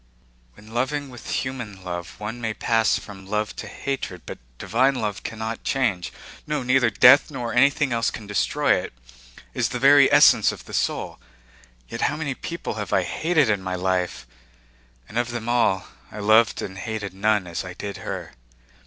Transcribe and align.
"When 0.55 0.73
loving 0.73 1.11
with 1.11 1.29
human 1.29 1.83
love 1.83 2.15
one 2.19 2.41
may 2.41 2.55
pass 2.55 2.97
from 2.97 3.27
love 3.27 3.55
to 3.57 3.67
hatred, 3.67 4.23
but 4.25 4.39
divine 4.57 4.95
love 4.95 5.21
cannot 5.21 5.63
change. 5.63 6.11
No, 6.47 6.63
neither 6.63 6.89
death 6.89 7.29
nor 7.29 7.53
anything 7.53 7.93
else 7.93 8.09
can 8.09 8.25
destroy 8.25 8.73
it. 8.79 8.93
It 9.53 9.59
is 9.59 9.69
the 9.69 9.77
very 9.77 10.11
essence 10.11 10.51
of 10.51 10.65
the 10.65 10.73
soul. 10.73 11.19
Yet 11.87 12.01
how 12.01 12.15
many 12.17 12.33
people 12.33 12.73
have 12.81 12.91
I 12.91 13.03
hated 13.03 13.47
in 13.47 13.61
my 13.61 13.75
life? 13.75 14.25
And 15.07 15.19
of 15.19 15.29
them 15.29 15.47
all, 15.47 15.85
I 16.11 16.17
loved 16.17 16.63
and 16.63 16.79
hated 16.79 17.13
none 17.13 17.45
as 17.45 17.63
I 17.63 17.75
did 17.75 17.97
her." 17.97 18.33